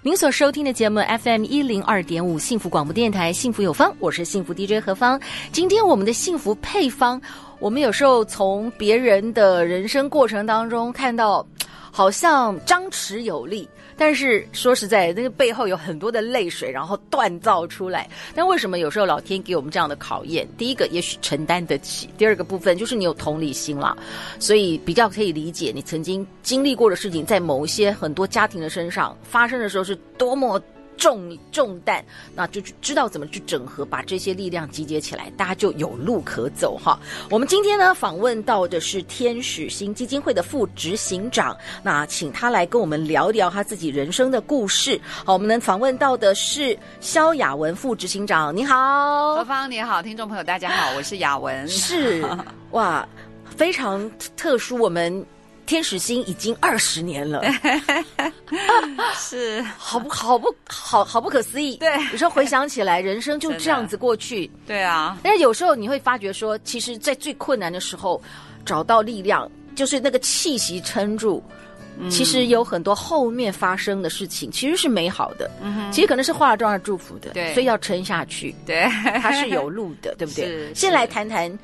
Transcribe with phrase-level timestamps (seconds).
[0.00, 5.20] 您所收听的节目 FM 一零二点五幸福广播电台，幸福有方，我是幸福 DJ 何芳。
[5.50, 7.20] 今天我们的幸福配方。
[7.58, 11.44] 我们有时候从别人的人生过程当中看到，
[11.98, 18.08] 好像张弛有力，但是说实在，那个背后有很多的泪水，然后锻造出来。
[18.36, 20.46] 但为什么有时候老天给我们这样的考验？
[20.56, 23.98] 第一个，也许承担得起；第二个部分，就是你有同理心了，
[24.38, 30.62] 所以比较可以理解你曾经经历过的事情，在某一些很多家庭的身上发生的时候，是多么。
[30.98, 36.98] 重重担，那就知道怎么去整合，把这些力量集结起来，大家就有路可走哈。
[37.30, 45.00] 我们今天呢，访问到的是天使星基金会的副执行长，那请他来跟我们聊聊他自己人生的故事。
[45.24, 52.24] 好，我们能访问到的是肖雅文副执行长，你好，何芳你好，听众朋友大家好，我是雅文，是
[52.72, 53.08] 哇，
[53.56, 55.24] 非常特殊，我们。
[55.68, 57.42] 天使星已经二十年了，
[59.14, 61.76] 是好不好不好好不可思议。
[61.76, 64.50] 对，有时候回想起来，人生就这样子过去。
[64.66, 68.20] 对啊，但是有时候你会发觉说，其实，在最困难的时候
[68.64, 71.44] 找到力量，就是那个气息撑住。
[72.00, 75.50] 嗯、其实有很多后面发生的事情，其实是美好的。
[75.60, 77.32] 嗯哼，其实可能是化了妆的祝福的。
[77.32, 78.54] 对，所以要撑下去。
[78.64, 78.84] 对，
[79.20, 80.72] 它是有路的，对不对？
[80.74, 81.58] 先来谈谈。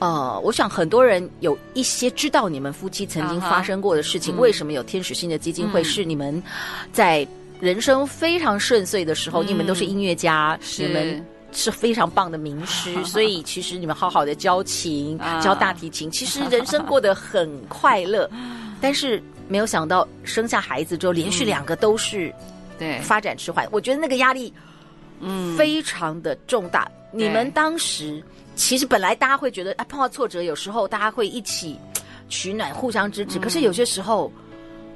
[0.00, 4.34] 呃，我想很多人有一些知道你们夫妻曾经发生过的事情。
[4.34, 4.40] Uh -huh.
[4.40, 5.82] 为什么有天使心的基金会？
[5.84, 6.42] 是你们
[6.92, 7.26] 在
[7.60, 15.40] 人生非常顺遂的时候，嗯、你们都是音乐家，你们是非常棒的名师， 所以其实你们好好的教琴、uh.
[15.40, 18.28] 教大提琴，其实人生过得很快乐。
[18.82, 22.34] 但是没有想到生下孩子之后，连续两个都是
[22.78, 24.52] 对发展迟缓，我觉得那个压力
[25.20, 26.90] 嗯非常的重大。
[27.12, 28.22] 你们当时。
[28.54, 31.76] 其实本来大家会觉得，啊，碰到挫折，有时候大家会一起
[32.28, 33.38] 取暖，互相支持。
[33.38, 34.32] 嗯、可是有些时候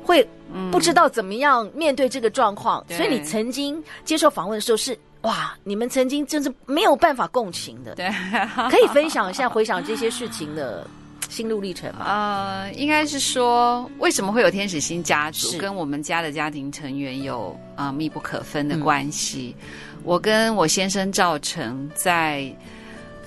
[0.04, 0.26] 会
[0.70, 2.84] 不知道怎么样面对这个状况。
[2.88, 7.96] 嗯、所以你曾经接受访问的时候是哇，你们曾经真是没有办法共情的。
[7.96, 8.08] 对，
[8.70, 10.86] 可以分享一下回想这些事情的
[11.28, 12.04] 心路历程吗？
[12.06, 20.00] 呃，应该是说为什么会有天使心家族，跟我们家的家庭成员有啊、呃、密不可分的关系、嗯。
[20.04, 22.54] 我跟我先生赵成在。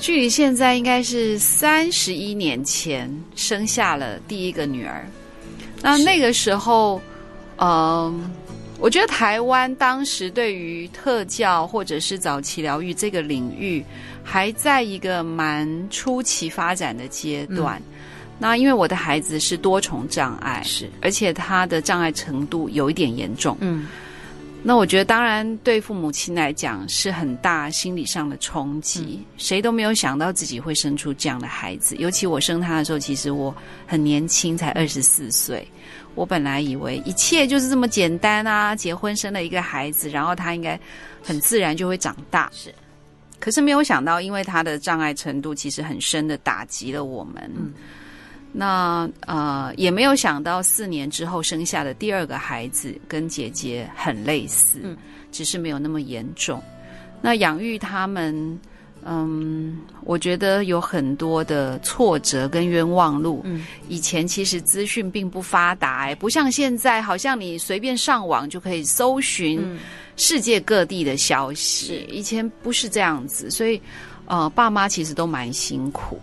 [0.02, 5.06] 距离现在应该是三十一年前生下了第一个女儿。
[5.80, 7.00] 那那个时候，
[7.58, 8.22] 嗯、呃，
[8.80, 13.86] 我觉得台湾当时对于特教或者是早期疗愈这个领域，
[14.24, 17.80] 还在一个蛮初期发展的阶段。
[17.92, 17.94] 嗯、
[18.40, 23.56] 那因为我的孩子是多重障碍，是，而且他的障碍程度有一点严重。
[23.62, 23.86] 嗯。
[24.64, 29.20] 那我觉得，当然对父母亲来讲是很大心理上的冲击。
[29.20, 29.26] 嗯。
[29.38, 33.54] 谁都没有想到自己会生出这样的孩子，尤其我生他的时候，其实我
[33.88, 35.68] 很年轻，才二十四岁。
[36.14, 40.80] 我本来以为一切就是这么简单啊，结婚生了一个孩子，然后他应该
[41.24, 42.52] 很自然就会长大。
[42.54, 42.72] 是，
[43.40, 47.52] 可是没有想到，因为他的障碍程度其实很深的打击了我们。
[47.56, 47.74] 嗯。
[48.54, 54.98] 那呃，也没有想到四年之后生下的第二个孩子跟姐姐很类似，嗯，
[55.32, 56.62] 只是没有那么严重。
[57.22, 58.60] 那养育他们，
[59.06, 63.42] 嗯，我觉得有很多的挫折跟冤枉路。
[63.46, 69.80] 嗯，以前其实资讯并不发达，哎，不像现在，好像你随便上网就可以搜寻
[70.18, 72.06] 世界各地的消息。
[72.10, 73.82] 嗯，以前不是这样子，所以
[74.26, 76.20] 呃，爸妈其实都蛮辛苦。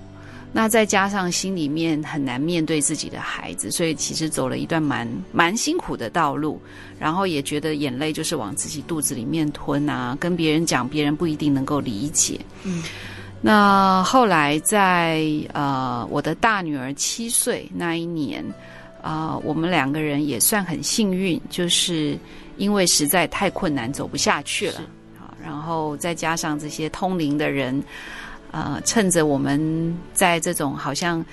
[0.50, 6.58] 那再加上心里面很难面对自己的孩子，所以其实走了一段蛮蛮辛苦的道路，
[6.98, 12.40] 然后也觉得眼泪就是往自己肚子里面吞啊，跟别人讲，别人不一定能够理解。
[12.64, 12.82] 嗯，
[13.42, 15.22] 那后来在
[15.52, 18.42] 呃我的大女儿七岁那一年，
[19.02, 22.18] 啊、呃，我们两个人也算很幸运，就是
[22.56, 24.80] 因为实在太困难，走不下去了，
[25.18, 27.84] 好，然后再加上这些通灵的人。
[28.50, 31.24] 呃，趁着我们在这种好像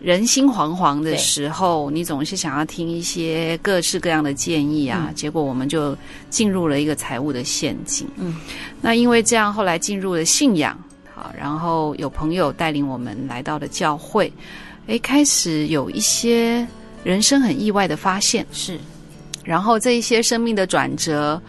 [0.00, 5.96] 人心惶惶的时候，你总是想要听一些各式各样的建议啊，嗯、结果我们就
[6.30, 8.08] 进入了一个财务的陷阱。
[8.16, 8.36] 嗯，
[8.80, 10.78] 那因为这样，后来进入了信仰，
[11.14, 14.32] 好，然后有朋友带领我们来到了教会，
[14.86, 16.66] 诶，开始有一些
[17.04, 18.78] 人生很意外的发现，是，
[19.44, 21.40] 然后这一些生命的转折。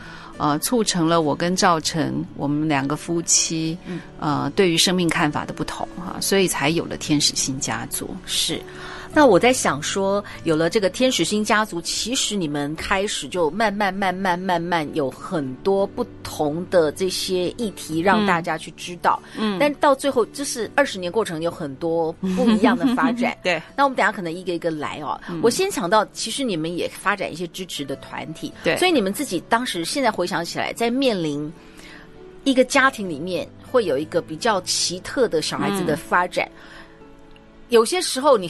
[0.42, 3.78] 呃，促成了我跟赵成我们两个夫妻，
[4.20, 8.10] 呃，对于生命看法的不同哈，所以才有了天使星家族。
[8.26, 8.60] 是。
[9.14, 19.22] 那我在想说，有了这个天使星家族，其实你们开始就慢慢、慢慢、慢慢有很多不同的这些议题让大家去知道。
[19.38, 23.38] 嗯，但到最后，就是二十年过程有很多不一样的发展。
[23.44, 25.20] 对，那我们等下可能一个一个来哦。
[25.30, 28.54] 嗯、我先想到，其实你们也发展一些支持的团体。
[28.64, 31.52] 对，所以你们自己当时现在回想起来，在面临
[32.46, 37.02] 一个家庭里面会有一个比较奇特的小孩子的发展，嗯、
[37.68, 38.50] 有些时候你。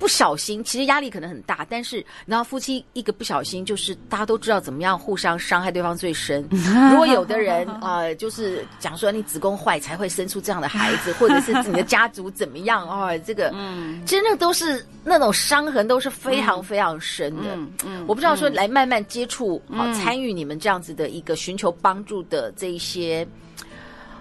[0.00, 6.42] 不小心，其实压力可能很大，但是然后夫妻一个不小心，就是大家都知道怎么样互相伤害对方最深。
[6.90, 17.54] 如果有的人啊、呃，就是讲说你子宫坏才会生出这样的孩子， 或者是你的家族怎么样哦，这个，嗯，其实那都是那种伤痕都是非常非常深的。
[17.54, 23.26] 嗯，嗯，我不知道说来慢慢接触啊，参与你们这样子的一个寻求帮助的这一些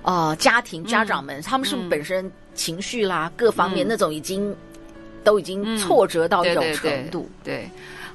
[0.01, 4.53] 呃家庭家长们，他们是不是本身情绪啦各方面那种已经。
[5.23, 7.69] 都已经挫折到这种程度，嗯，对，对，对，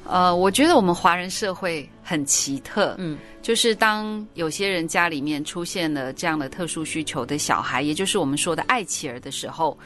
[0.05, 9.77] 呃，我觉得我们华人社会很奇特，嗯，就是当有些人家里面出现了这样的特殊需求的小孩，也就是我们说的爱妻儿的时候。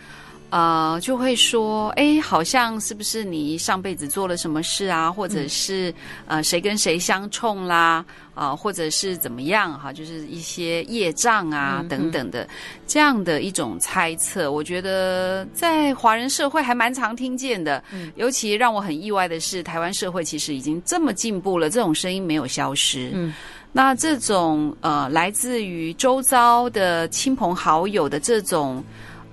[0.51, 5.13] 呃，就会说，哎，好像是不是你上辈子做了什么事啊？
[5.13, 5.93] 或者是
[6.27, 8.03] 呃，谁跟谁相冲啦？
[8.35, 9.79] 啊、呃，或者是怎么样？
[9.79, 12.49] 哈，就是一些业障啊等等的
[12.87, 14.51] 这样的一种猜测。
[14.51, 17.83] 我觉得在华人社会还蛮常听见的。
[18.15, 23.11] 尤其让我很意外的是，台湾社会其实已经这么进步了，这种声音没有消失。
[23.13, 23.35] 嗯，
[23.71, 28.83] 那这种呃，来自于周遭的亲朋好友的这种。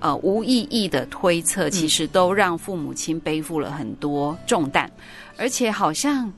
[0.06, 5.02] 呃，无意义的推测，其实都让父母亲背负了很多重担，嗯、
[5.36, 6.32] 而且好像，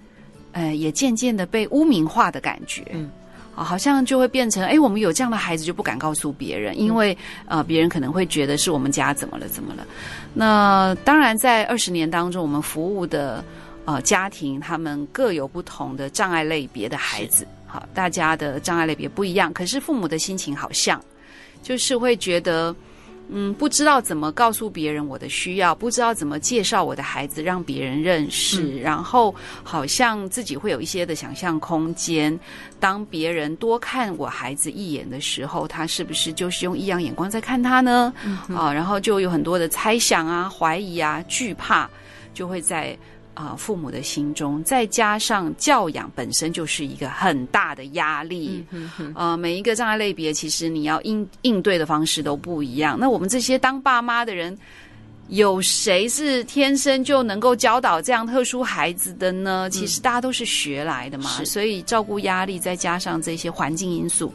[0.52, 3.10] 呃，也渐渐的被污名化的感觉，嗯，
[3.54, 9.86] 啊，好像就会变成，哎，我们有这样的孩子就不敢告诉别人，因为呃，别人可能会觉得是我们家怎么了，怎么了？
[10.32, 13.44] 那当然，在二十年当中，我们服务的
[13.84, 20.98] 呃家庭，他们各有不同的障碍类别的孩子，好，大家的障碍类别不一样，可是父母的心情好像，
[21.62, 22.74] 就是会觉得。
[23.30, 32.38] 嗯，不知道怎么告诉别人我的需要，不知道怎么介绍我的孩子让别人认识，嗯、然后好像自己会有一些的想象空间。
[32.80, 38.12] 当别人多看我孩子一眼的时候，他是不是就是用异样眼光在看他呢？
[38.24, 41.88] 嗯、啊，然后就有很多的猜想啊、怀疑啊、惧怕，
[42.32, 42.96] 就会在。
[43.38, 48.64] 啊，父母的心中，再加上教养本身就是一个很大的压力。
[48.70, 49.12] 嗯哼哼。
[49.14, 52.98] 呃，每一个障碍类别，其实你要应应对的方式都不一样。
[52.98, 54.58] 那我们这些当爸妈的人，
[55.28, 59.70] 有谁是天生就能够教导这样特殊孩子的呢？
[59.70, 61.30] 其实大家都是学来的嘛。
[61.38, 64.32] 嗯、所以照顾压力，再加上这些环境因素。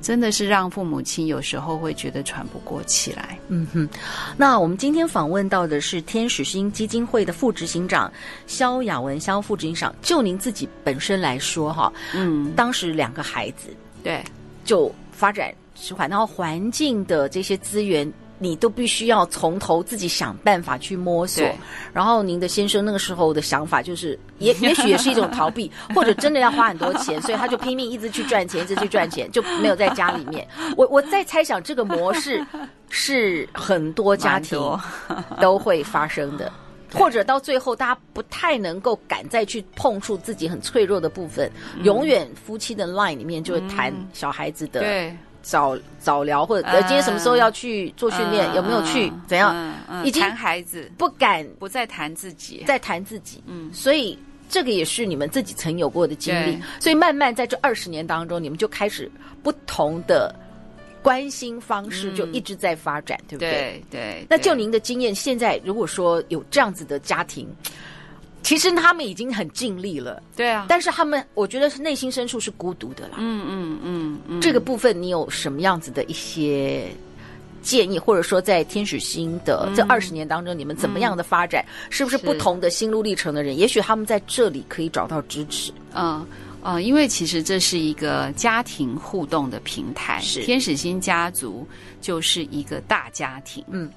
[0.00, 3.38] 真的是让父母亲有时候会觉得喘不过气来。
[3.48, 3.88] 嗯哼，
[4.36, 8.12] 那我们今天访问到的是天使星基金会的副执行长
[8.46, 9.94] 肖雅文，肖副执行长。
[10.00, 13.68] 就您自己本身来说，哈，嗯，当时两个孩子，
[14.02, 14.24] 对，
[14.64, 18.10] 就发展迟缓，然后环境的这些资源。
[18.42, 21.44] 你都必须要从头自己想办法去摸索，
[21.92, 30.48] 然后您的先生那个时候的想法就是也，也 也许也是一种逃避，或者真的要花很多钱，所以他就拼命一直去赚钱，一直去赚钱，就没有在家里面。
[30.74, 32.42] 我我在猜想这个模式
[32.88, 34.58] 是很多家庭
[35.38, 36.50] 都会发生的，
[36.94, 44.80] 或者到最后大家不太能够敢再去碰触自己很脆弱的部分，嗯、永远夫妻的 line 里面就会谈小孩子的。
[45.40, 45.50] 对。
[45.50, 48.46] 早早聊，或者呃，今天什么时候要去做训练？
[48.52, 49.08] 嗯、有没有去？
[49.08, 49.54] 嗯、怎样？
[49.54, 53.42] 嗯嗯、已经谈孩子，不敢不再谈自己，再谈自己。
[53.46, 54.18] 嗯，所以
[54.48, 56.58] 这个也是你们自己曾有过的经历。
[56.78, 59.10] 所以慢慢在这二十年当中，你们就开始
[59.42, 60.34] 不同的
[61.02, 63.50] 关心方式，就一直在发展，嗯、对不对？
[63.50, 64.26] 对对。
[64.28, 67.48] 那就您的经验，现在如果说有这样子的家庭。
[68.42, 73.16] 其实他们已经很尽力了，对啊，但是他们，我觉得是内心深处是孤独的啦。
[73.18, 76.88] 嗯嗯嗯，这个部分你有什么样子的一些
[77.62, 81.62] 建议，或者说在天使星的这二十年当中，你们怎么样的发展？
[81.66, 85.70] 嗯、是不是不同的心路历程的人，也许他们在这里可以找到支持？
[85.94, 86.26] 嗯
[86.62, 91.66] 嗯，因为其实这是一个家庭互动的平台，是天使星家族
[92.00, 93.62] 就是一个大家庭。
[93.68, 93.90] 嗯。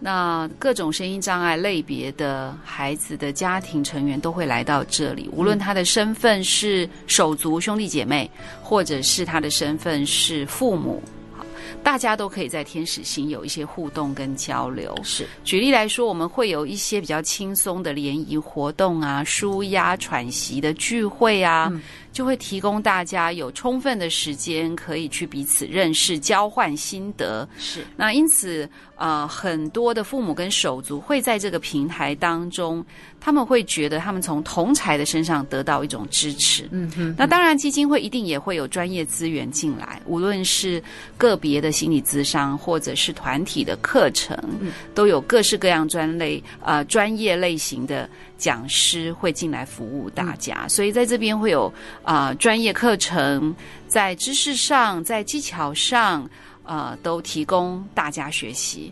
[0.00, 8.30] 那各种声音障碍类别的孩子的家庭成员都会来到这里，无论他的身份是手足兄弟姐妹，
[8.62, 11.02] 或者是他的身份是父母，
[11.82, 14.96] 大家都可以在天使星有一些互动跟交流。
[15.02, 21.68] 是，举例来说，我们会有一些比较轻松的联谊活动啊，舒压喘息的聚会啊。
[21.72, 21.82] 嗯
[22.18, 27.48] 就会提供大家有充分的时间可以去彼此认识、交换心得。
[27.60, 32.84] 是，那因此，呃，很多的父母跟手足会在这个平台当中，
[33.20, 36.68] 他们会觉得他们从同才的身上得到一种支持。
[36.72, 40.82] 嗯哼，那当然，基金会一定也会有专业资源进来，无论是
[41.16, 50.60] 个别的心理咨商，或者是团体的课程，嗯，都有各式各样专类呃专业类型的讲师会进来服务大家。
[50.62, 51.70] 嗯，所以在这边会有
[52.02, 53.54] 啊，呃，专业课程，
[53.86, 56.26] 在知识上，在技巧上，
[56.62, 58.90] 呃，都提供大家学习。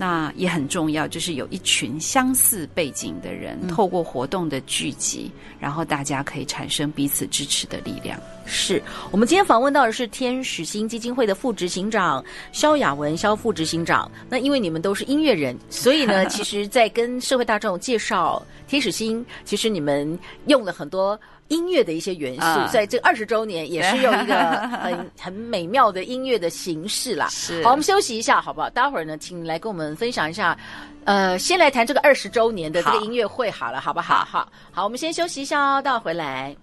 [0.00, 5.28] 那也很重要，就是有一群相似背景的人，透过活动的聚集，
[5.58, 8.16] 然后大家可以产生彼此支持的力量。
[8.46, 14.08] 是我们今天访问到的是天使星基金会的副执行长肖雅文肖副执行长。
[14.30, 21.18] 那因为你们都是音乐人，所以呢， 其实，在跟社会大众介绍天使星，其实你们用了很多。
[21.48, 24.34] 音乐的一些元素，啊、在这二十周年也是用一个
[24.82, 27.28] 很很美妙的音乐的形式啦。
[27.30, 28.70] 是，好，我们休息一下，好不好？
[28.70, 30.56] 待会儿呢，请你来跟我们分享一下。
[31.04, 34.24] 呃，先来谈这个二十周年的这个音乐会好了，好，好不好？
[34.24, 36.54] 好，好，我们先休息一下哦，待会回来。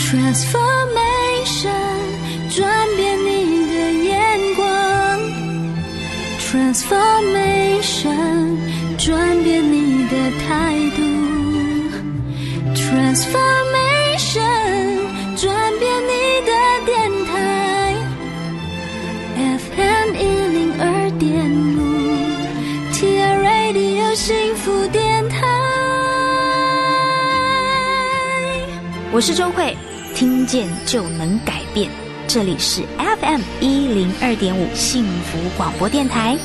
[0.00, 1.70] Transformation，
[2.56, 3.72] 转变你的
[4.04, 4.64] 眼光。
[6.38, 8.56] Transformation，
[8.96, 11.13] 转变你的态度。
[12.94, 14.38] Transformation，
[15.36, 16.12] 转变你
[16.46, 16.52] 的
[16.86, 17.92] 电台
[19.34, 20.22] ，FM 一
[20.52, 21.76] 零二点五
[22.92, 25.42] ，TR Radio 幸福电台。
[29.10, 29.76] 我是周慧，
[30.14, 31.90] 听见就能改变，
[32.28, 36.38] 这里是 FM 一零二点五幸福广播电台。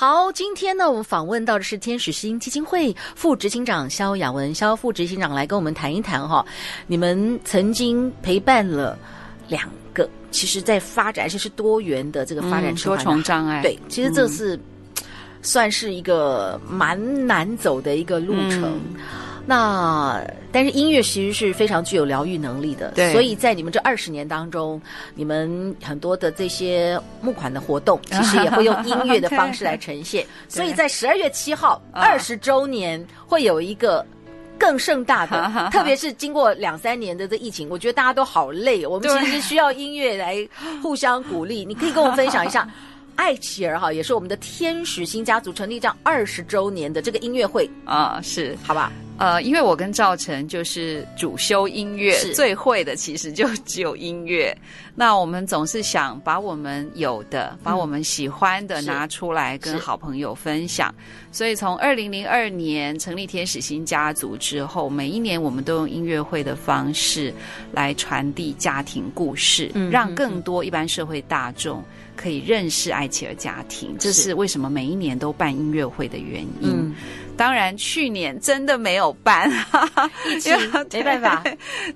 [0.00, 6.42] 好，今天呢，我们访问到的是天使心基金会副执行长肖雅文，肖副执行长来跟我们谈一谈哈。
[6.86, 8.98] 你们曾经陪伴了
[9.46, 13.60] 两个，其实在发展，而且是多元的这个发展多重障碍。
[13.60, 14.58] 对，其实这是
[15.42, 18.80] 算是一个蛮难走的一个路程。
[18.94, 18.96] 嗯
[19.50, 24.80] 那但是音乐其实是非常具有疗愈能力的，对，所以在你们这二十年当中，
[25.16, 30.24] 你们很多的这些募款的活动， 其实也会用音乐的方式来呈现。
[30.48, 34.06] 所以在十二月七号二十周年会有一个
[34.56, 40.48] 更盛大的， 特别是经过两三年的这疫情，我觉得大家都好累，我们其实需要音乐来
[40.80, 41.64] 互相鼓励。
[41.64, 42.68] 你可以跟我们分享一下。
[43.16, 48.90] 爱琪儿哈，也是我们的天使新家族成立这样二十周年的这个音乐会啊，是好吧？
[49.20, 54.56] 呃，因为我跟赵成就是主修音乐，最会的其实就只有音乐。
[54.94, 60.92] 那我们总是想把我们有的、把我们喜欢的拿出来跟好朋友分享。
[61.30, 67.32] 所以从二零零二年成立天使星家族之后，每一年我们都用音乐会的方式
[67.72, 71.84] 来传递家庭故事，嗯、让更多一般社会大众。
[72.16, 76.68] 可以认识爱琪儿家庭，这是为什么每一年都办音乐会的原因。
[76.70, 76.94] 嗯、
[77.40, 79.50] 当然，去年真的没有办，
[80.28, 80.54] 疫情
[80.92, 81.42] 没办法。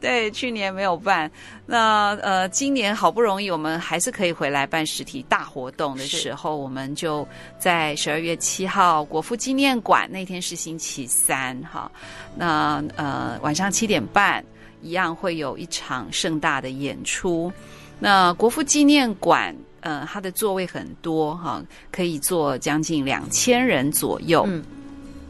[0.00, 1.30] 对，去年没有办。
[1.66, 11.92] 那呃，今年好不容易我们还是可以回来办实体大活动的时候，我们就在十二月七号国父纪念馆，那天是星期三哈。
[12.34, 14.42] 那呃，晚上七点半
[14.80, 17.52] 一样会有一场盛大的演出。
[17.98, 19.54] 那国父纪念馆。
[19.84, 24.42] 呃，它的座位很多哈，可以坐将近两千人左右。
[24.48, 24.64] 嗯，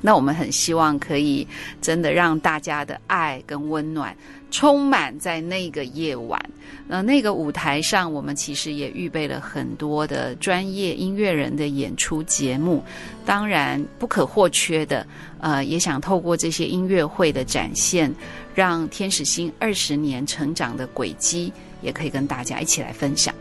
[0.06, 1.48] 那我们很希望可以
[1.80, 4.14] 真的让大家的爱跟温暖
[4.50, 6.38] 充满在那个夜晚。
[6.86, 12.84] 那那个舞台上，我们其实也预备了很多的专业音乐人的演出节目。
[13.24, 15.06] 当然，不可或缺的，
[15.40, 18.14] 呃，也想透过这些音乐会的展现，
[18.54, 23.34] 让天使心二十年成长的轨迹，也可以跟大家一起来分享。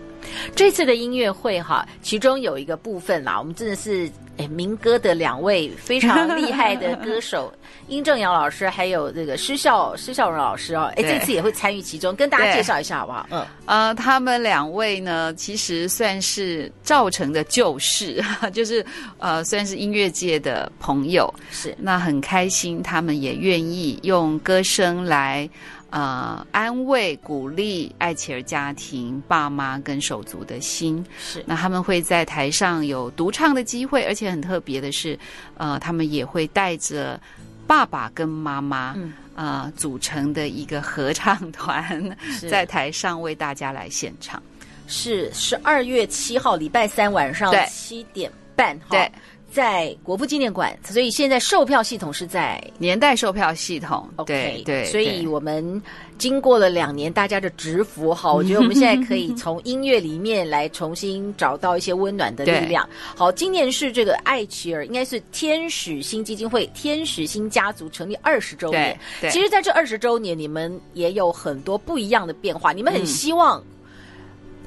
[0.55, 7.53] 这次的音乐会哈，其中有一个部分啦，我们真的是诶民歌的两位非常 厉害的歌手，
[7.87, 13.27] 殷正阳老师还有这个施孝施孝荣老师哦，诶这次也会参与其中，跟大家介绍一下好不好？
[13.29, 18.83] 嗯，呃，他们两位呢，其实算是赵成的旧识， 就是
[19.19, 25.47] 呃，算是音乐界的朋友，是那很开心，他们也愿意用歌声来。
[25.93, 31.43] 呃，安慰、鼓励爱琪儿家庭爸妈跟手足的心是。
[31.45, 35.17] 那他们会在台上有独唱的机会，而且很特别的是，
[35.55, 37.21] 呃，他们也会带着
[37.67, 42.17] 爸爸跟妈妈，嗯，呃，组成的一个合唱团，
[42.49, 44.41] 在台上为大家来献唱。
[44.87, 49.11] 是十二月七号礼拜三晚上七点半，对。
[49.53, 54.09] 在国父纪念馆，所以现在售票系统是在年代售票系统。
[54.15, 55.79] OK，对，所以我们
[56.17, 62.89] 经过了两年大家的蛰伏，好，我觉得我们现在可以 从音乐里面来重新找到一些温暖的力量。
[63.15, 68.97] 好，今年是这个艾奇尔，应该是天使星基金会天使星家族成立二十周年。
[69.21, 73.63] 对，其实在这二十周年，你们也有很多不一样的变化，你们很希望。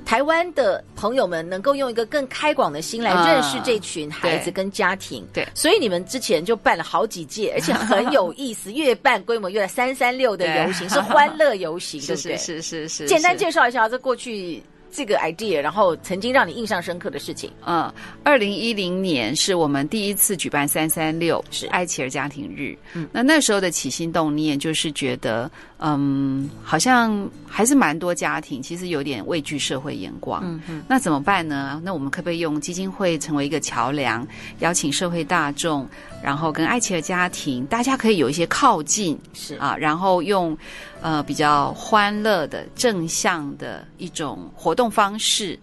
[0.06, 9.66] 嗯台湾的朋友们能够用一个更开广的心来认识这群孩子跟家庭，嗯、对，对，所以你们之前就办了好几届， 而且很有意思，越办规模越大。
[9.66, 12.36] 三三六的游行 是欢乐游行，对不对？
[12.36, 13.06] 是是是是，是。
[13.06, 14.62] 简单介绍一下这过去。
[14.88, 17.50] 这个 idea，然后曾经让你印象深刻的事情。
[17.66, 17.92] 嗯，
[18.24, 22.74] 二零一零年是我们第一次举办三三六，是爱琪儿家庭日。
[22.94, 30.42] 嗯，那那时候的起心动念就是觉得，嗯，好像还是蛮多家庭其实有点畏惧社会眼光。
[30.44, 31.80] 嗯嗯，那怎么办呢？
[31.84, 34.26] 那我们可不可以用基金会成为一个桥梁，
[34.60, 35.86] 邀请社会大众，
[36.22, 40.56] 然后跟爱奇的家庭，大家可以有一些靠近，是啊，然后用。
[41.02, 45.56] 呃，比较欢乐的、正向的一种活动方式，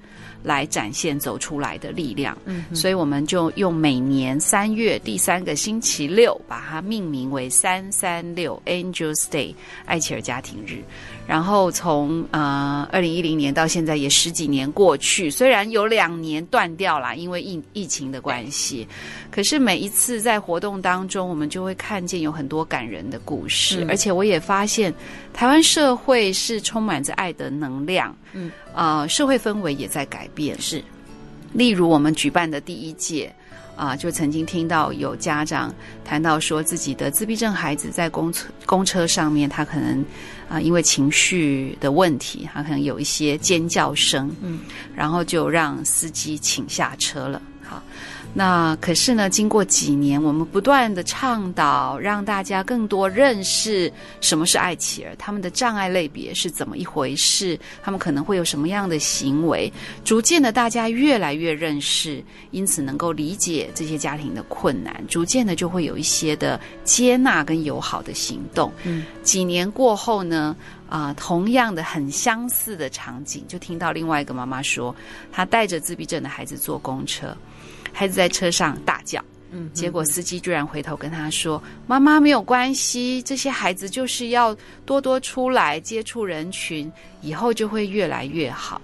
[0.44, 2.38] 来展现走出来的力量。
[2.46, 9.54] 嗯，所以我们就用每年三月第三个星期六，把它命名为三三六 Angels Day
[9.86, 10.84] 爱切尔家庭日。
[11.26, 18.88] 然后从呃二零一零年到现在也十几年过去，虽然有两年断掉了，因为疫疫情的关系，
[19.32, 24.94] 可是每一次在活动当中，我们就会看见有很多感人的故事，嗯、而且我也发现
[25.34, 30.84] 台湾社会是充满着爱的能量，嗯，呃，社会氛围也在改变，是，
[31.54, 33.34] 例如我们举办的第一届。
[33.76, 35.74] 啊，就曾经听到有家长
[36.06, 40.06] 谈到说，自己的自闭症孩子在公车公车上面，他可能
[40.48, 44.60] 啊，因为情绪的问题，他可能有一些尖叫声，嗯，
[44.96, 47.42] 然后就让司机请下车了。
[47.62, 47.82] 好。
[48.34, 59.72] 那可是呢，经过几年，我们不断的倡导，让大家更多认识什么是爱琪儿，他们的障碍类别是怎么一回事，他们可能会有什么样的行为，
[60.04, 68.72] 逐渐的大家越来越认识，因此能够理解这些家庭的困难，逐渐的就会有一些的接纳跟友好的行动。
[68.84, 70.56] 嗯，几年过后呢，
[70.90, 74.96] 啊、呃，同样的很相似的场景，就听到另外一个妈妈说，
[75.32, 77.38] 她带着自闭症的孩子坐公车。
[77.94, 84.54] 孩子在车上大叫，嗯，结果司机居然回头跟他说：“妈妈没有关系，这些孩子就是要
[84.86, 88.82] 多多出来接触人群，以后就会越来越好。”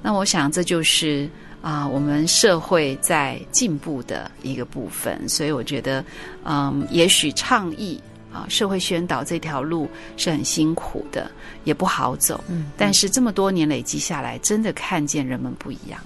[0.00, 1.28] 那我想这就是
[1.60, 5.28] 啊，我们社会在进步的一个部分。
[5.28, 6.04] 所以我觉得，
[6.44, 8.00] 嗯，也许倡议
[8.32, 11.30] 啊，社会宣导这条路是很辛苦的，
[11.64, 12.42] 也不好走。
[12.48, 16.00] 嗯，但是这么多年累积下来，真的看见人们不一样。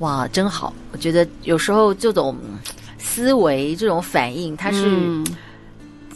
[0.00, 0.72] 哇，真好！
[0.92, 2.36] 我觉得有时候这种
[2.98, 4.98] 思维、这种反应，它是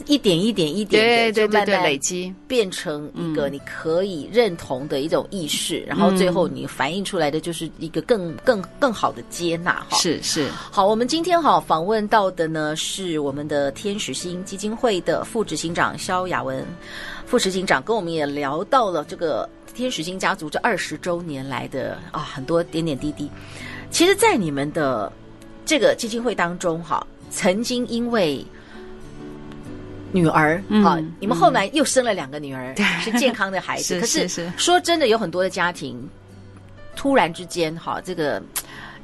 [0.07, 9.85] 一点一点、一点的，就慢慢累积，变成一个你可以认同的一种意识，然后最后你反映出来的就是一个更、更、更好的接纳。
[9.87, 10.49] 哈，是是。
[10.71, 16.65] 好，我们今天哈访问到的呢是我们的天使星基金会的副执行长肖雅文
[17.27, 23.29] 副执行长，跟我们也聊到了这个天使星家族这二十周年来的啊很多点点滴滴。
[23.95, 25.09] 其实，在你们的
[25.65, 28.45] 这个基金会当中，哈，曾经因为
[30.11, 33.97] 女儿，哈、嗯，你们后来又生了两个女儿，嗯、是健康的孩子。
[34.03, 35.97] 可是，说真的，有很多的家庭
[36.93, 38.43] 突然之间，哈，这个，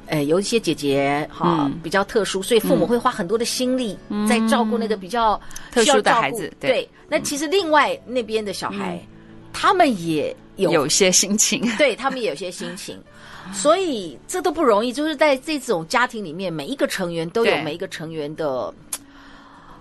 [0.08, 3.96] 呃，有一些姐姐，哈、嗯，比较特殊，所以父母会花很多的心力
[4.28, 6.52] 在照顾那个比较特殊的孩子。
[6.60, 9.08] 对，对，那其实另外那边的小孩，嗯、
[9.52, 12.98] 他们也有有些心情， 对他们也有些心情。
[13.52, 18.72] 所以这都不容易，就是在这种家庭里面，每一个成员都有每一个成员的，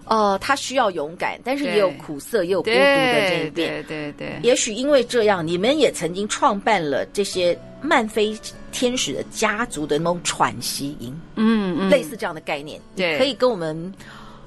[0.06, 3.84] 呃，他需要勇敢，但是也有苦涩，也有孤独的这一点。
[3.84, 4.40] 对对对。
[4.42, 8.36] 也许因为这样，你们也曾经创办了这些曼菲
[8.72, 13.94] 天使的家族的那种喘息营，嗯嗯，类似这样的概念，对，可以跟我们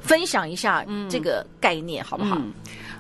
[0.00, 2.37] 分享一下这个概念，好不好？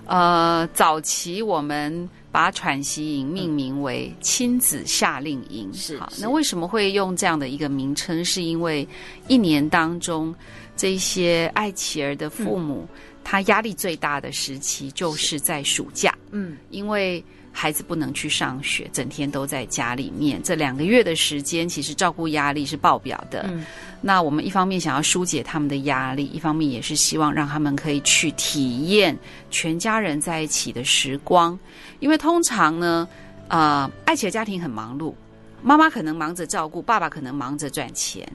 [0.06, 2.08] 呃，早期我们。
[2.34, 6.12] 把喘息营命名为亲子夏令营，是好。
[6.18, 8.24] 那为什么会用这样的一个名称？
[8.24, 8.84] 是因为
[9.28, 10.34] 一年当中，
[10.76, 16.12] 这些爱琪儿的父母，嗯、他压力最大的时期就是在暑假。
[16.32, 17.24] 嗯，因为。
[17.56, 20.42] 孩子不能去上学，整天都在家里面。
[20.42, 23.46] 这两个月的时间，其实照顾压力是爆表的。
[23.48, 23.64] 嗯，
[24.00, 29.16] 那我们一方面想要疏解他们的压力，一方面也是希望让他们可以去体验
[29.52, 31.56] 全家人在一起的时光。
[32.00, 33.08] 因为通常呢，
[33.46, 35.14] 啊、呃，爱琪的家庭很忙碌，
[35.62, 38.28] 妈妈可能忙着照顾，爸爸可能忙着赚钱。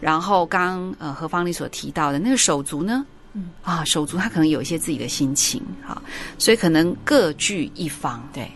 [0.00, 3.04] 然后刚呃何芳丽所提到的那个手足呢，
[3.34, 6.00] 嗯啊手足他可能有一些自己的心情，好，
[6.38, 8.26] 所以可能各据一方。
[8.32, 8.50] 对，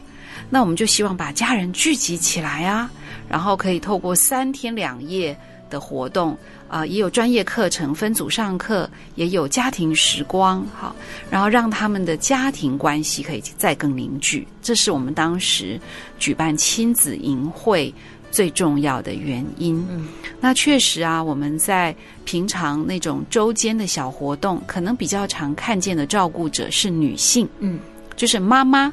[0.54, 2.88] 那我们就希望把家人聚集起来啊，
[3.28, 5.36] 然后可以透过三天两夜
[5.68, 6.30] 的活动
[6.68, 10.94] 啊、呃，也有专业课程分组上课，也有家庭时光，好，
[11.28, 14.46] 然后让他们的家庭关系可以再更凝聚。
[14.62, 15.76] 这是我们当时
[16.20, 17.92] 举办亲子营会
[18.30, 19.84] 最重要的原因。
[19.90, 20.06] 嗯，
[20.40, 21.92] 那确实啊，我们在
[22.24, 27.80] 平常那种周间的小活动，可能比较常看见的照顾者是女性，嗯，
[28.14, 28.92] 就是妈妈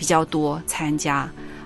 [0.00, 1.16] 比较多参加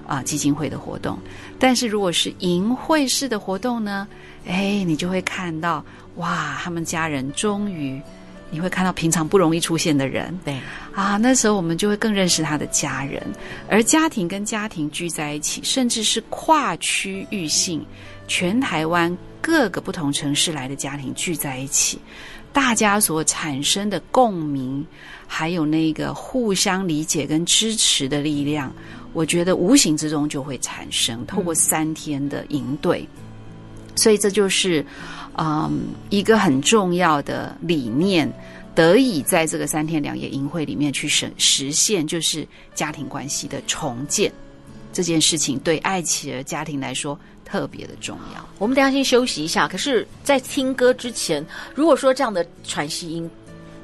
[0.04, 1.16] 啊、呃、基金会的活动。
[1.56, 4.08] 但是如果是营会式的活动呢，
[4.44, 5.84] 哎，你就会看到
[6.16, 8.02] 哇，他们家人终于。
[8.50, 10.56] 你会看到平常不容易出现的人，对
[10.94, 13.20] 啊，那时候我们就会更认识他的家人，
[13.68, 17.84] 而家庭跟家庭聚在一起，甚至是跨区域性，
[18.28, 21.98] 全台湾各个不同城市来的家庭聚在一起，
[22.54, 24.86] 大家所产生的共鸣，
[25.26, 28.72] 还有那个互相理解跟支持的力量，
[29.12, 31.26] 我觉得无形之中就会产生。
[31.26, 33.06] 透过三天的营队，
[33.94, 34.82] 所以这就是。
[35.36, 38.32] 嗯，一个很重要的理念
[38.72, 44.32] 得以在这个三天两夜营会里面去实实现，就是家庭关系的重建。
[44.92, 48.48] 这件事情对爱琪儿家庭来说特别的重要。
[48.58, 49.68] 我们等一下先休息一下。
[49.68, 53.30] 可是，在听歌之前，如果说这样的喘息音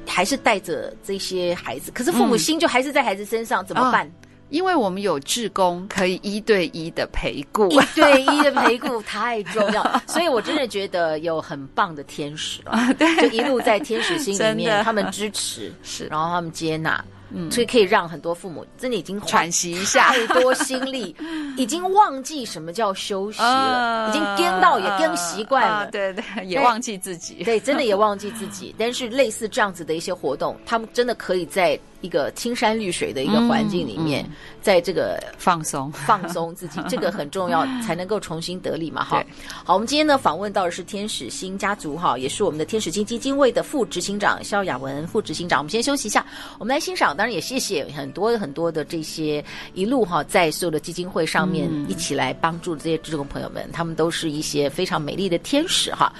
[0.07, 4.05] 还是带着这些孩子，可是父母心就还是在孩子身上，嗯、怎么办？
[4.07, 4.11] 哦
[4.51, 17.01] 因为我们有志工，可以一对一的陪顾， 一对一的陪顾太重要， 所以我真的觉得有很棒的天使啊， 对，就一路在天使心里面，他们支持，是，然后他们接纳。
[17.33, 21.15] 嗯，所以可以让很多父母真的已经喘息一下，太多心力，
[21.57, 28.75] 已经忘记什么叫休息了，已经颠到也颠习惯了，对对，也忘记自己，对，真的也忘记自己。
[28.77, 34.27] 但是类似这样子的一些活动，他们真的可以在一个青山绿水的一个环境里面，
[34.61, 39.03] 在这个放松放松自己， 这个很重要，才能够重新得力嘛。
[39.03, 39.23] 哈，
[39.63, 45.59] 好，我们今天呢访问到的是天使星家族哈，也是我们的天使星基金会的副执行长肖雅文副执行长。
[45.59, 46.25] 我们先休息一下，
[46.59, 47.15] 我们来欣赏。
[47.15, 56.11] 当然也谢谢很多很多的这些一路哈，在所有的基金会上面一起来帮助这些志工朋友们，他们都是一些非常美丽的天使哈。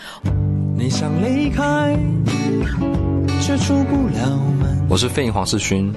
[0.77, 1.97] 你想离开，
[3.41, 4.60] 却出不了门。
[4.91, 5.89] 我是费影黄世勋，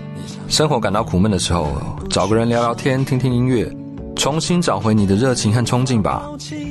[0.46, 1.66] 生活感到苦闷的时候，
[2.08, 3.68] 找个人聊聊天，听听音乐，
[4.14, 6.22] 重新找回你的热情和冲劲吧。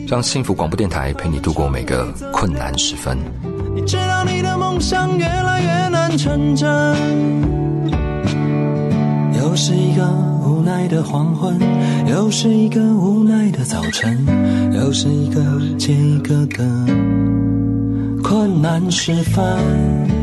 [0.08, 3.18] 让幸福广播电台陪你度过每个困难时分。
[3.76, 6.96] 你知道你的梦想越来越难成真。
[9.38, 10.08] 又是一个
[10.46, 11.60] 无奈的黄昏，
[12.08, 14.26] 又是一个无奈的早晨，
[14.72, 15.42] 又是一个
[15.78, 16.64] 接一个的
[18.24, 20.23] 困难时分。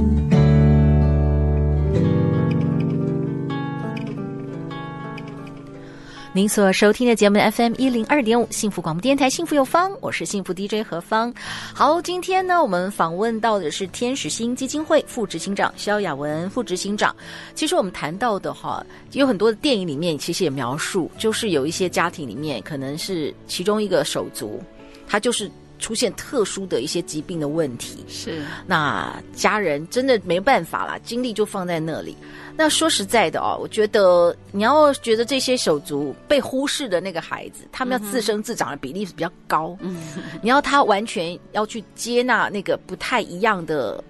[6.32, 11.34] 您所收听的节目 FM 一零二点五幸福广播电台幸福有方，我是幸福 DJ 何芳。
[11.74, 17.14] 好，今天呢，我们访问到的是天使星基金会副执行长肖雅文副执行长。
[17.56, 24.62] 其实我们谈到的哈，有很多的电影里面其实也描述，就是有一些家庭里面可能是其中一个手足，
[25.08, 25.50] 他就是。
[25.80, 32.14] 出现特殊的一些疾病的问题，是那家人真的没办法啦，精力就放在那里。
[32.60, 39.74] 那说实在的哦，我觉得你要觉得这些手足被忽视的那个孩子，他们要自生自长的比例是比较高。
[39.80, 39.96] 嗯，
[40.42, 44.04] 你要他完全要去接纳那个不太一样的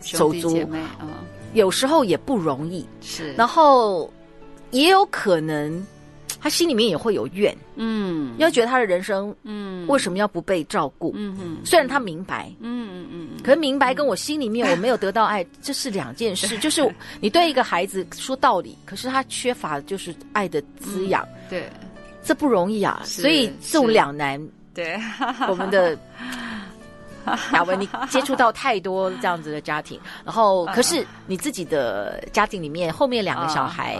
[0.00, 1.08] 手足，嗯，
[1.54, 2.86] 有时候也不容易。
[3.00, 4.08] 是，然后
[4.70, 5.84] 也有可能。
[6.40, 11.12] 他心里面也会有怨，嗯，要觉得他的人生，嗯，为什么要不被照顾？
[11.16, 16.56] 嗯嗯，虽然他明白，嗯嗯嗯，可是明白跟我心里面 我没有得到爱，这是两件事。
[16.58, 16.82] 就是
[17.20, 21.68] 你对一个孩子说道理，可是他缺乏就是爱的滋养，对，
[22.22, 23.02] 这不容易啊。
[23.04, 24.40] 所以这种两难，
[24.74, 24.98] 对
[25.48, 25.98] 我们的。
[27.52, 33.98] 雅文，你接触到太多这样子的家庭，然后可是你自己的家庭里面后面两个小孩，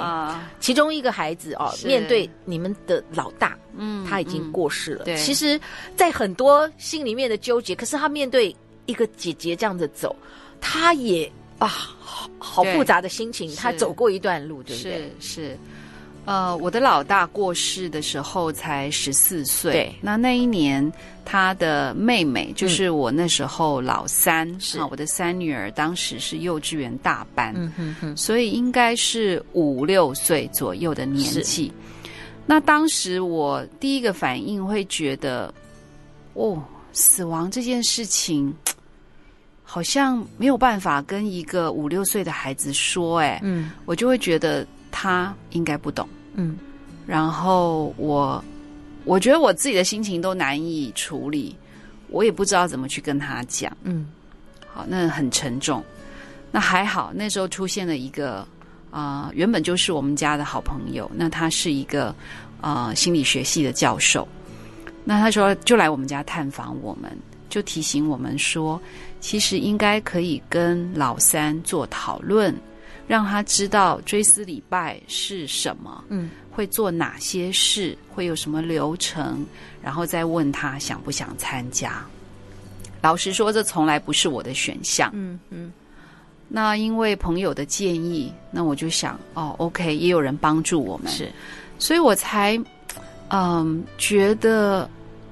[0.61, 5.05] 其中一个孩子哦，面对你们的老大，嗯，他已经过世了。
[5.17, 5.61] 其实，
[5.97, 8.55] 在很多心里面的纠结，可是他面对
[8.87, 10.15] 一个姐姐这样子走，
[10.61, 15.13] 他也啊，好好复杂的心情，他走过一段路，对不对？
[15.21, 15.59] 是。
[16.29, 19.73] 是呃，我的老大过世的时候才十四岁。
[19.73, 20.93] 对，那那一年
[21.25, 31.73] 他的妹妹，就是我那时候老三，是、嗯、啊，我的三女儿，当时是幼稚园大班，嗯哼哼，所以应该是五六岁左右的年纪。
[32.47, 35.53] 那当时我第一个反应会觉得，
[36.35, 36.63] 哦，
[36.93, 38.55] 死亡这件事情
[39.63, 46.57] 好像没有办法跟一个五六岁的孩子说，哎，嗯，我就会觉得他应该不懂，嗯，
[47.07, 48.43] 然后我
[49.05, 51.57] 我觉得我自己的心情都难以处理，
[52.09, 54.07] 我也不知道怎么去跟他讲，嗯，
[54.73, 55.85] 好，那很沉重。
[56.51, 58.47] 那还好，那时候出现了一个。
[58.91, 61.11] 啊、呃，原本就是我们家的好朋友。
[61.15, 62.15] 那他是一个
[62.63, 64.27] 呃心理学系的教授。
[65.05, 67.15] 那他说就来我们家探访我们，
[67.51, 68.81] 就提醒我们说，
[69.21, 72.55] 其实应该可以跟老三做讨论，
[73.09, 79.45] 让他知道追思礼拜是什么，嗯，会做哪些事，会有什么流程，
[79.83, 82.05] 然后再问他想不想参加。
[83.01, 85.11] 老实说，这从来不是我的选项。
[85.15, 85.73] 嗯嗯。
[86.49, 91.31] 那因为朋友的建议，那我就想哦，OK，也有人帮助我们，是，
[91.79, 92.59] 所以我才
[93.29, 94.89] 嗯觉得，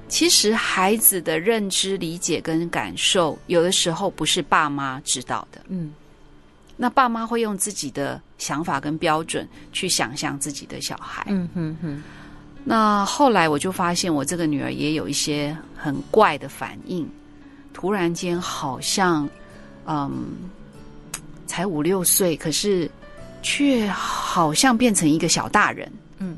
[0.07, 5.91] 其实孩子的认知、理解跟感受，有的时候不是爸妈知道的，嗯，
[6.77, 12.03] 那爸妈会用自己的想法跟标准去想象自己的小孩，嗯哼哼。
[12.63, 17.09] 那后来我就发现，我这个女儿也有一些很怪的反应，
[17.73, 19.29] 突然间好像
[19.85, 20.35] 嗯。
[21.49, 22.91] 才五六岁，可是
[23.41, 25.89] 却好像变成一个小大人。
[26.19, 26.37] 嗯，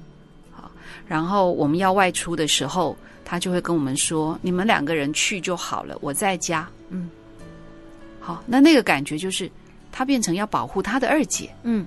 [0.51, 0.71] 好。
[1.07, 7.09] 然后我们要外出的时候，他就会跟我们说：“你们两个人去就好了，我在家。”嗯，
[8.19, 8.43] 好。
[8.45, 9.49] 那那个感觉就是
[9.91, 11.49] 他变成要保护他的二姐。
[11.63, 11.85] 嗯，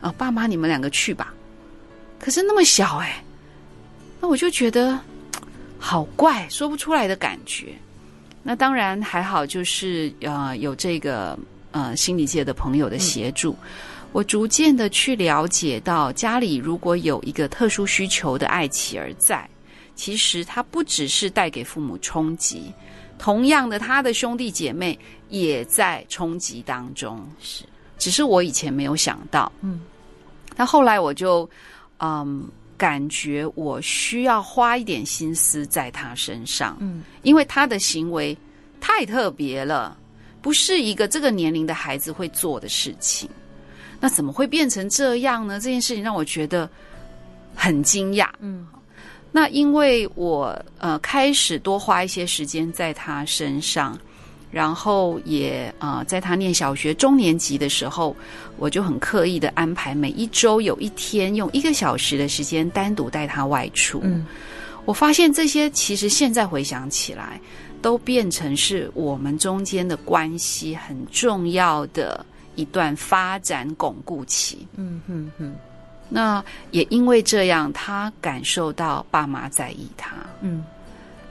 [0.00, 1.32] 啊，爸妈你们两个去吧。
[2.18, 3.22] 可是那么小哎，
[4.20, 4.98] 那我就觉得
[5.78, 7.74] 好怪，说不出来的感觉。
[8.42, 11.38] 那当然还好，就是呃有这个。
[11.74, 13.68] 呃，心理界的朋友的协助，嗯，
[14.12, 19.48] 我逐渐的去了解到，家里如果有一个特殊需求的爱妻儿在，
[19.94, 22.70] 其实他不只是带给父母冲击，
[23.22, 27.24] 同样的，他的兄弟姐妹也在冲击当中。
[27.40, 27.64] 是，
[27.96, 29.52] 只是我以前没有想到。
[29.60, 29.80] 嗯，
[30.56, 31.48] 那后来我就
[31.98, 36.76] 嗯感觉我需要花一点心思在他身上。
[36.80, 38.36] 嗯，因为他的行为
[38.80, 39.96] 太特别了。
[40.40, 43.30] 不是一个这个年龄的孩子会做的事情，
[44.00, 45.60] 那怎么会变成这样呢？
[45.60, 46.68] 这件事情让我觉得
[47.54, 48.28] 很惊讶。
[48.40, 48.66] 嗯，
[49.32, 53.98] 那因为我呃开始多花一些时间在他身上，
[54.50, 58.14] 然后也呃在他念小学中年级的时候，
[58.58, 64.00] 我就很刻意的安排每一周有一天用一个小时的时间单独带他外出。
[64.04, 64.24] 嗯，
[64.84, 67.40] 我发现这些其实现在回想起来。
[67.82, 74.64] 都变成是我们中间的关系很重要的一段发展巩固期。
[74.76, 75.52] 嗯哼哼。
[76.12, 80.14] 那也因为这样，他感受到爸妈在意他。
[80.42, 80.62] 嗯。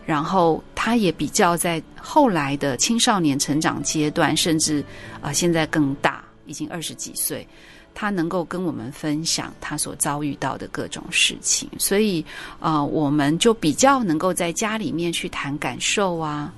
[0.03, 4.81] 然后他也比较在后来的青少年成长阶段，甚至
[5.21, 7.47] 啊、呃、现在更大，已经二十几岁。
[7.93, 12.25] 他能够跟我们分享他所遭遇到的各种事情，所以
[12.59, 16.51] 啊、呃，我们就比较能够在家里面去谈感受啊，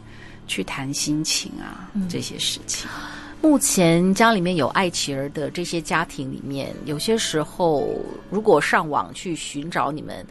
[0.48, 2.88] 去谈心情啊、嗯、这些事情。
[3.44, 7.90] 目前家里面有爱妻儿的这些家庭里面，有些时候
[8.30, 10.26] 如果上网去寻找你们，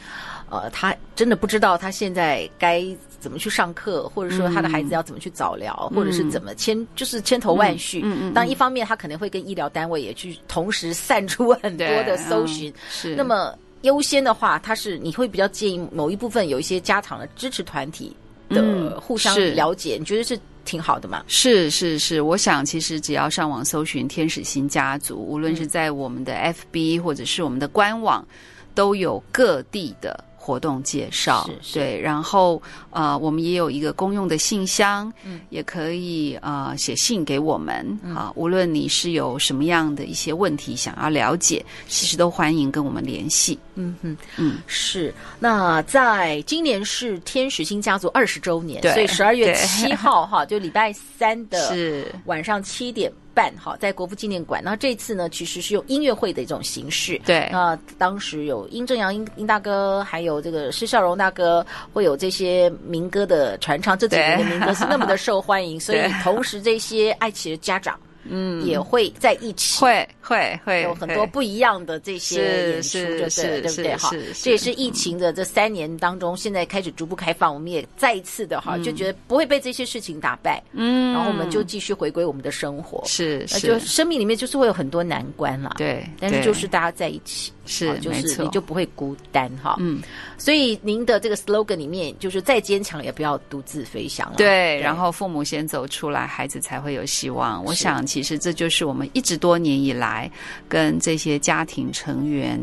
[0.49, 2.83] 呃，他真的不知道他现在该
[3.21, 8.01] 怎么去上课，或者说他的孩子要怎么去早疗，嗯、或者是怎么千就是千头万绪。
[8.03, 8.33] 嗯嗯。
[8.33, 12.71] 当一方面，他可能会跟医疗单位也去同时散出很多的搜寻。
[12.71, 13.15] 嗯、是。
[13.15, 18.17] 那么优先的话，他是你会比较建议某一部分有一些家长的支持团体
[18.49, 20.41] 的互相了解，嗯、你觉得是？
[20.65, 26.35] 挺好的嘛，是是是，我想其实只要上网搜寻“天使星家族”，无论是在我们的
[26.73, 28.27] FB 或者是我们的官网，
[28.75, 30.25] 都有各地的。
[30.43, 31.45] 活动介绍。
[31.47, 31.79] 是是。
[31.79, 43.57] 对，然后呃，我们也有一个公用的信箱，嗯，也可以呃写信给我们，啊、嗯，无论你是有什么样的一些问题想要了解，其实都欢迎跟我们联系。
[43.77, 45.15] 嗯嗯，嗯，是。
[45.39, 53.13] 那在今年是天使星家族二十周年，对，所以十二月七号哈，就礼拜三的晚上七点。
[53.35, 57.21] 办好在国父纪念馆，那这次呢，其实是用音乐会的一种形式。
[57.25, 63.99] 对，那当时有殷正阳殷殷大哥，还有这个施孝荣大哥，会有这些民歌的传唱。
[63.99, 67.99] 这几年的民歌是那么的受欢迎，所以同时这些爱奇的家长。
[68.25, 73.97] 嗯，也会在一起，会会会有很多不一样的这些演出，就是对不对？
[73.97, 74.11] 哈，
[74.43, 87.53] 这也是疫情的这三年当中，现在开始逐步开放，我们也再一次的哈，就觉得不会被这些事情打败，嗯，然后我们就继续回归我们的生活，是，是就生命里面就是会有很多难关啦，对，但是就是大家在一起。
[87.65, 89.77] 是，就是你就不会孤单哈。
[89.79, 90.01] 嗯，
[90.37, 94.37] 所以您的这个 slogan 里面就是再坚强也不要独自飞翔了。
[94.37, 97.65] 对，然后父母先走出来，孩子才会有希望。
[97.65, 100.31] 我想，其实这就是我们一直多年以来
[100.69, 102.61] 跟这些家庭成员。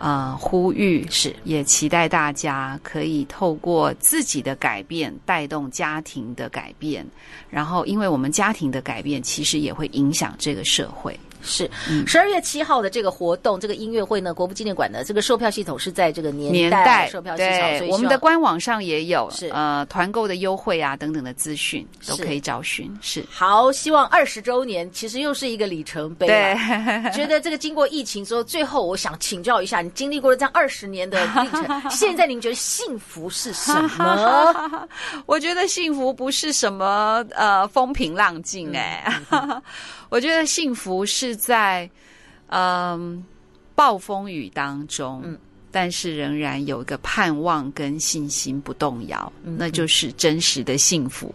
[0.00, 7.04] 呃，呼吁是，也期待大家可以透过自己的改变，带动家庭的改变，
[7.50, 11.18] 然后，因为我们家庭的改变，其实也会影响这个社会。
[11.42, 11.70] 是，
[12.06, 22.96] 十二月七号的这个活动，这个音乐会呢，国父纪念馆的这个售票系统是在这个年代售票系统，对，我们的官网上也有，是呃团购的优惠啊等等的资讯都可以找寻。
[23.00, 26.26] 是，好，希望二十周年其实又是一个里程碑。
[26.26, 26.54] 对，
[27.12, 34.88] 觉得这个经过疫情之后，最后我想请教一下，你经历过了这样二十年的历程， 现在您觉得幸福是什么？
[35.26, 39.20] 我觉得幸福不是什么呃风平浪静哎、
[40.08, 41.90] 我觉得幸福是是在，
[42.46, 43.22] 嗯，
[43.74, 45.38] 暴风雨当中，嗯，
[45.70, 51.34] 但是仍然有一个盼望跟信心不动摇，嗯，那就是真实的幸福。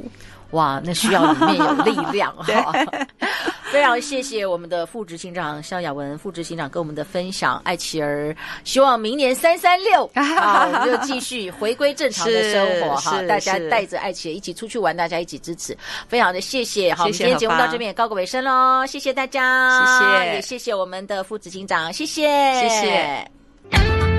[0.51, 2.71] 哇，那需要里面有力量哈。
[3.73, 13.19] 非常谢谢我们的副执行长肖雅文副执行长跟我们的分享，爱琪儿，希望明年三三六 啊，我们就继续回归正常的生活哈。
[13.23, 15.75] 大家带着爱琪儿一起出去玩，大家一起支持，
[16.07, 16.93] 非常的谢谢。
[16.93, 22.27] 好，今天节目到这边也告个尾声喽，谢谢大家，谢谢，也谢谢我们的副执行长，谢谢，
[22.61, 24.12] 谢谢。